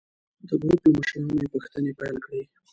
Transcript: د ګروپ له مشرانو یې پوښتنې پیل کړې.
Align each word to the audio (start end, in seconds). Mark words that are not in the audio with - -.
د 0.47 0.49
ګروپ 0.61 0.79
له 0.85 0.89
مشرانو 0.97 1.37
یې 1.41 1.47
پوښتنې 1.53 1.91
پیل 1.99 2.15
کړې. 2.25 2.41